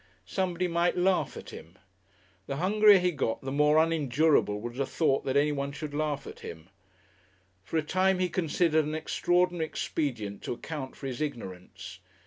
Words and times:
Somebody 0.25 0.67
might 0.67 0.97
laugh 0.97 1.37
at 1.37 1.51
him! 1.51 1.75
The 2.47 2.55
hungrier 2.55 2.97
he 2.97 3.11
got 3.11 3.41
the 3.41 3.51
more 3.51 3.77
unendurable 3.77 4.59
was 4.59 4.77
the 4.77 4.85
thought 4.87 5.25
that 5.25 5.37
anyone 5.37 5.71
should 5.73 5.93
laugh 5.93 6.25
at 6.25 6.39
him. 6.39 6.69
For 7.63 7.77
a 7.77 7.83
time 7.83 8.17
he 8.17 8.27
considered 8.27 8.83
an 8.83 8.95
extraordinary 8.95 9.65
expedient 9.67 10.41
to 10.41 10.53
account 10.53 10.95
for 10.95 11.05
his 11.05 11.21
ignorance. 11.21 11.99